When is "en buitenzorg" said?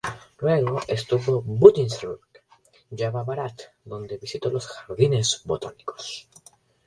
1.45-2.21